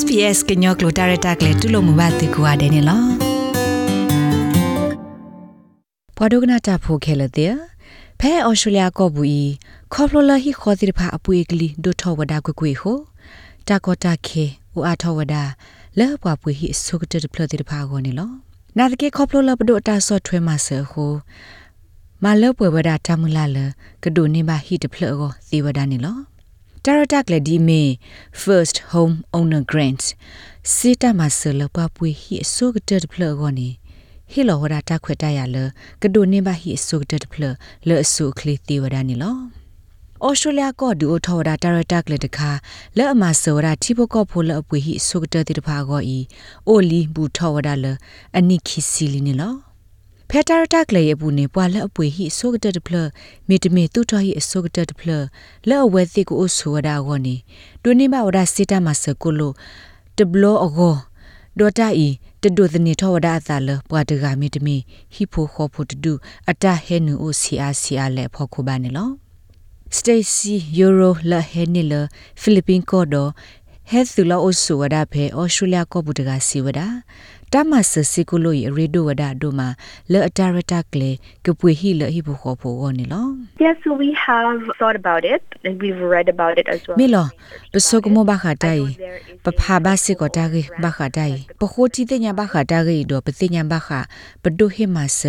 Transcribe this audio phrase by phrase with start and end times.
[0.00, 3.08] SPS ကညောကလိုတာရတာကလေတူလို့မဘာတေကွာတယ်နော်
[6.16, 7.54] ပဒုကနာတာဖိုခဲလတဲ့
[8.20, 9.42] ဖဲအော်စတြေးလျကောဘူးဤ
[9.92, 12.98] ခေါဖလိုလာဟီခေါ်တိဖာအပွေကလီဒိုထောဝဒါကွကွေဟို
[13.68, 14.44] တာကောတာခေ
[14.76, 15.42] ဦးအားထောဝဒါ
[15.98, 18.30] လဲပွားပွေဟီဆုကတဲ့ဖလတိဖာကိုနေလော
[18.78, 21.12] နာတကေခေါဖလိုလာဘဒိုတာဆော့ထွဲမှာဆဟို
[22.22, 23.58] မလပွေဝဒါတမလာလ
[24.02, 26.33] ကဒိုနေပါဟီတဖလကိုသေဝဒါနေလော
[26.86, 27.82] တာရတက်လေဒီမေ
[28.42, 30.02] first home owner grant
[30.74, 33.68] စေတမဆလပပွေဟီအစုကတဲ့ဖလကောနေ
[34.32, 35.56] ဟီလောဝဒတာခွတ်တရလ
[36.02, 37.42] ကဒိုနေပါဟီအစုကတဲ့ဖလ
[37.88, 39.36] လဲအစုကလေးတီဝဒနေလော
[40.26, 42.50] ဩစတြေးလျကောဒူအထော်ဒါတာရတက်လေတခါ
[42.96, 46.18] လဲအမဆောရာတိဘကောဖိုလအပွေဟီစုကတဲ့တဖာကောဤ
[46.68, 47.86] အိုလီဘူထော်ဝဒါလ
[48.38, 49.54] အနိခိစီလီနေလော
[50.36, 52.96] ဖက်တာတက်လေအပူနေပွာလက်အပွေဟိဆိုကတက်တဖလ
[53.48, 55.10] မေတမေတူတော်ဟိအဆိုကတက်တဖလ
[55.68, 57.34] လဲအဝဲသိကိုအဆိုဝဒါဂောနေ
[57.82, 59.52] ဒုနေမဝဒါစစ်တမဆကုလို
[60.18, 60.96] တဘလောအဂော
[61.58, 62.08] ဒေါ်တာဤ
[62.42, 64.76] တဒုသနေထောဝဒါအသာလပွာတဂါမေတမေ
[65.14, 66.12] ဟိဖိုခောဖိုတဒု
[66.50, 69.10] အတဟဲနူအိုစီအာစီအာလဲဖောခုဘာနေလော
[69.98, 72.00] Stacy Euro la henila
[72.42, 72.98] Philippine ko
[73.90, 77.02] do he thula osu wada phe Australia ko budaga si wada
[77.52, 79.68] တမဆစီကုလို့ရရေဒိုဝဒဒိုမာ
[80.12, 81.10] လေအတာရတာကလေ
[81.44, 83.26] ကပွေဟီလေဟိဘခေါ်ဖို့ဝနေလော
[83.64, 86.98] Yes, so we have thought about it and we've read about it as well.
[87.00, 87.26] မီလော
[87.72, 88.84] ပစကမဘခတိုင်
[89.44, 93.88] ပဖာဘစီကတာဂိဘခတိုင်ပခိုတီတညာဘခတာဂိတော့ပတိညာဘခ
[94.42, 95.20] ပဒုဟိမဆ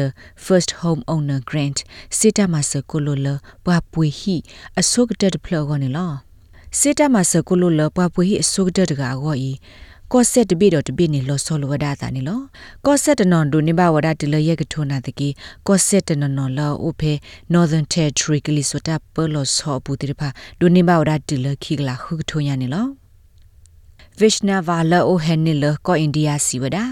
[0.46, 1.80] first home owner grant
[2.18, 3.28] စစ်တမဆကုလို့လ
[3.66, 4.36] ပပွေဟီ
[4.80, 6.25] အစုကတက်ဖလောကနေလော
[6.80, 9.52] စစ်တမဆကုလို့လပပွေဟီအစုကတက်တကာကောဤ
[10.12, 12.40] ကော့ဆက်တပိတော့တပိနေလောဆောလဝဒတာနေလော
[12.86, 15.30] ကော့ဆက်တနွန်ဒိုနေဘဝဒတလရကထုနာတကီ
[15.68, 17.14] ကော့ဆက်တနွန်နော်လောအိုဖေ
[17.54, 22.88] Northern Territory ကလေးစတာပလောဆောဘူးတိဖာဒိုနေဘဝဒတလခိကလာခုထုညာနေလော
[24.20, 26.84] Vishnava la o henil ko India siwada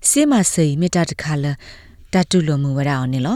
[0.00, 1.52] sema sei mita takhala
[2.12, 3.34] tatulo mu wada onilo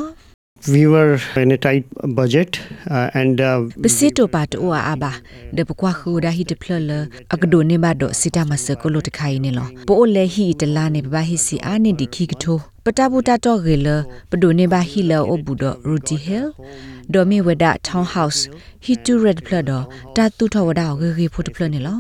[0.69, 1.85] we were in a tight
[2.15, 5.13] budget uh, and uh, besito pat o aba
[5.53, 6.89] de pkwa khu da hi de phlal
[7.35, 10.85] akdo ne ba do sita mas ko lo tkhai ne lo po le hi tala
[10.95, 13.97] ne ba hi si a ne di khi ktho patabu ta to ge le
[14.31, 16.49] pdo ne ba hi lo o bu do ruti hill
[17.13, 18.41] do mi weda townhouse
[18.87, 19.79] hi tu red phlal do
[20.17, 21.95] ta tu tho wada ge ge phu de phlal ne lo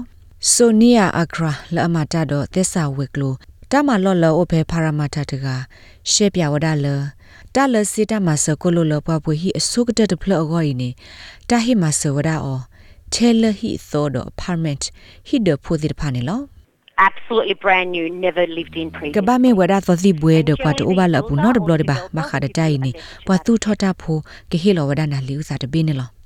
[0.54, 3.30] sonia agra la amata do thesa weklo
[3.72, 5.46] တမလော်လောအဖေဖာရမတာတက
[6.10, 6.86] ရှေပြဝဒါလ
[7.56, 10.88] တာလစီတမဆကိုလိုလပပွေဟိအစုကတတဖလောအဂောဤနေ
[11.50, 12.60] တာဟိမဆဝဒါအော
[13.12, 14.78] ချဲလဟိသောဒအပါမန့်
[15.28, 16.40] ဟိဒဖိုဒီဖာနေလော
[17.08, 19.26] Absolutely brand new, never lived in က previously.
[19.28, 22.90] ဘာမေဝဒါသောစီဘွေဒကွာတိုဘာလပူနော့ဘလော်ဒီဘာမခါဒတိုင်နေ
[23.26, 24.16] ပွာသူထောတာဖို
[24.50, 24.92] ကေဟီလောဝ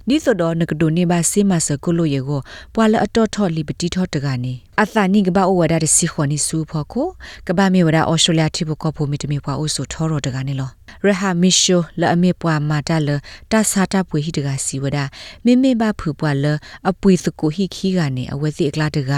[0.09, 2.41] ဒါနာလီဥစာတပိနေလောဒီဆိုတော့ငကဒိုနေပါစေမဆကုလို့ရေကို
[2.75, 7.07] ပွာလအတော်ထော်လီပတီထော်တကနေအသနိကဘာဩဝဒါတစီခွန်နီဆူဖို့ကို
[7.49, 10.71] ကဘာမေဝဒါအော်စတြေးလျတိဘကောဖိုမီတမီပွာအိုဆိုထော်ရတကနေလော
[11.07, 13.09] ရဟာမီရှိုလအမေပွာမာတလ
[13.51, 15.05] တဆာတပွေဟိတကစီဝဒါ
[15.45, 16.45] မေမေဘဖူပွာလ
[16.89, 19.13] အပွေစကိုဟိခီကနေအဝဲစီအကလာတက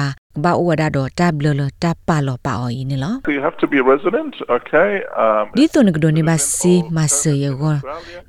[0.44, 4.90] ဘာဩဝဒါတော့တပ်လလတပ်ပါလောပါအော်ဤနေလော So you have to be a resident, okay?
[5.22, 7.74] Um, ဒီတုန်ကဒိုနေပါစီမဆယေကို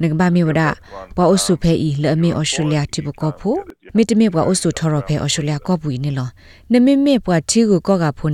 [0.01, 0.61] နကဘာမီဝဒ
[1.15, 3.55] ပွာအုစုဖဲဤလအမေဩစတြေးလျတိဘကောဖို
[3.95, 6.29] မီတမေပွာအုစုထော်ရဖဲဩစတြေးလျကောပူနေလော
[6.71, 8.31] နမေမေပွာချီကိုကောကဖို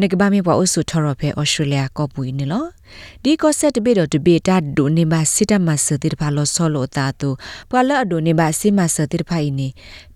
[0.00, 2.64] နေနတဒိုနေပါစီမဆေပါနကဘာမီပွာအုစုထော်ရဖဲဩစတြေးလျကောပူနေလော
[3.24, 7.28] ဒီကောဆက်တပိတော့တပိတာဒိုနေပါစစ်တမဆတိတဖာလောဆောလောတာတူ
[7.70, 9.68] ပွာလအဒိုနေပါစီမဆတိတဖာဤနေ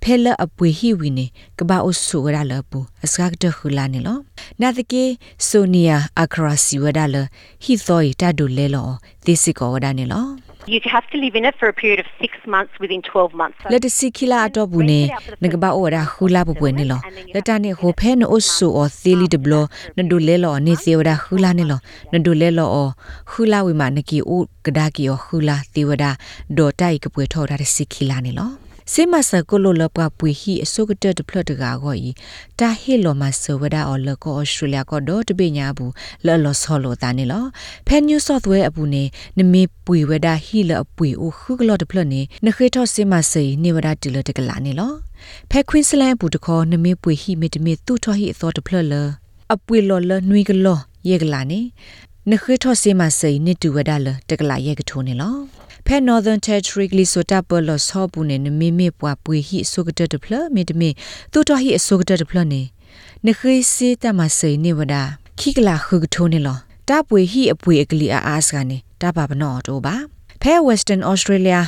[0.03, 1.27] ဖဲလအပွေဟီဝီနေ
[1.59, 4.19] ကဘာအုစုရလပူအစကတခူလာနေလော
[4.61, 5.05] နာတကေ
[5.49, 7.17] ဆိုနီယာအခရာစီဝဒါလ
[7.65, 8.89] ဟီသောီတာဒူလဲလော
[9.25, 13.57] ဒီစီကောဝဒါနေလော You have to live in it for a period of six months within 12 months.
[13.63, 15.01] So လက်တစီခီလာအတော့ဘူးနေ
[15.43, 17.01] ငကဘာဩဒါခူလာပပွေနေလော
[17.35, 19.55] လက်တနေဟိုဖဲနိုဆူအောသီလီဒဘလ
[19.99, 21.81] နဒူလဲလောနေစီဝဒါခူလာနေလော
[22.13, 22.69] နဒူလဲလော
[23.31, 23.87] ခူလာဝီမာ
[28.91, 32.11] နကီအိုကဒါကီယောခူလာတီဝဒါဒေါ်တိုက်ကပွေထော်ဒါစီခီလာနေလောစေမဆကိုလိုလပပွေဟီအစုကတက်တဖလတကာကိုဤ
[32.59, 35.93] တာဟီလိုမဆဝဒါအော်လကိုဩစတြေးလျကိုတော့တပိညာဘူး
[36.27, 37.45] လော်လော်ဆော်လိုတာနေလော
[37.87, 39.03] ဖဲနယူးဆော့သဝဲအပူနေ
[39.39, 44.93] နမေပွေဝဒါဟီလအပွေအိုခုကလော်တဖလနေနခေထော့စေမဆေနေဝဒါတီလတကလာနေလော
[45.51, 48.95] ဖဲခွင်းစလန်ဘူးတခေါ်နမေပွေဟီမေတမေတူထော်ဟီအသောတဖလလ
[49.55, 50.79] အပွေလော်လနွီကလော
[51.09, 51.61] ယေကလာနေ
[52.29, 55.37] နခေထော့စေမဆေနေတူဝဒါလတကလာယေကထိုးနေလော
[55.87, 60.91] ဖဲ Northern Territory ကလေးဆိုတာပလောဆောဘူးနေနမေမေပွားပွေဟိဆုကတတဖလမေတမေ
[61.33, 62.63] တူတော်ဟိအဆုကတတဖလနေ
[63.27, 64.95] နခိစီတမဆေနေဝဒ
[65.41, 66.59] ခိကလာခုကထိုးနေလော
[66.89, 69.97] တပွေဟိအပွေအကလီအားစကနေတပါပနောတော့ပါ
[70.43, 71.61] ဖဲ Western Australia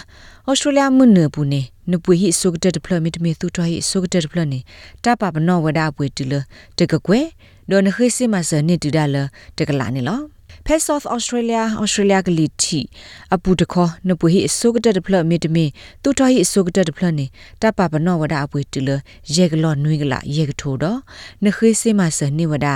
[0.50, 4.58] Australia မွနဘူးနေ နပွေဟိဆုကတဲ့ဒပလမီတမီသူထွားဟိဆုကတဲ့ဒပလနေ
[5.04, 6.32] တပပနောဝဒအပွေတီလ
[6.78, 7.26] တကကွယ်
[7.70, 9.16] ဒေါ်နခိစီမဆနေတူဒါလ
[9.58, 10.20] တကလာနေလော
[10.66, 12.80] ဖက်ဆော့အော့စတြေးလျအော်စတြေးလျကလီတီ
[13.34, 15.64] အပူတခေါနပွေဟိဆုကတဲ့ဒပလမီတမီ
[16.02, 17.26] သူထွားဟိဆုကတဲ့ဒပလနေ
[17.62, 18.90] တပပနောဝဒအပွေတီလ
[19.34, 20.98] ရေကလောနွေးကလာရေကထိုးတော့
[21.44, 22.68] နခိစီမဆနေဝဒ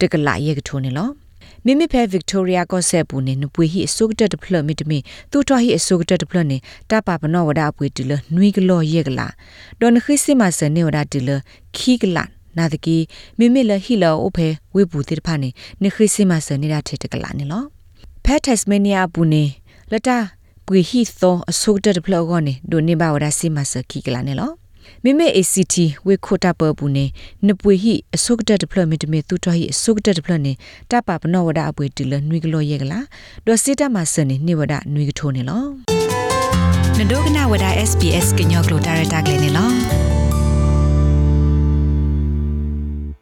[0.00, 1.08] တကလာရေကထိုးနေလော
[1.66, 4.98] မိမိဖဲဗစ်တိုးရီယာကိုဆက်ပူနေနပွေဟိအစုကတက်တဖလမီတမီ
[5.32, 6.56] တူထွားဟိအစုကတက်တဖလနေ
[6.90, 9.26] တပါပနောဝဒအပွေတီလနွီကလောယေကလာ
[9.80, 11.30] ဒေါ်နခိစိမဆနေဝဒတီလ
[11.76, 12.24] ခီကလာ
[12.58, 12.96] နာတကီ
[13.38, 15.48] မိမိလဟီလောအဖေဝေဘူးတိတဖာနေ
[15.82, 17.62] နခိစိမဆနေတာထေတကလာနေလော
[18.24, 19.44] ဖဲတက်စမေနီယာပူနေ
[19.92, 20.18] လတာ
[20.66, 24.63] ပွေဟိသောအစုကတက်တဖလကောနေဒိုနေဘာဝဒစိမဆခီကလာနေလော
[25.04, 25.74] မိမေ ACT
[26.06, 27.04] ဝေခိုတာပပူနေ
[27.46, 30.52] နပွေဟိအစုကတက်ဒပလမီတမီသူတော်ဟိအစုကတက်ဒပလနေ
[30.90, 33.00] တပပနောဝဒအပွေတီလနွေကလောယေကလာ
[33.46, 35.64] ဒေါ်စစ်တမဆနေနေဝဒနွေကထိုးနေလော
[36.98, 40.13] နဒိုကနာဝဒ SPS ကညောကလိုတာရတာကလေးနေလော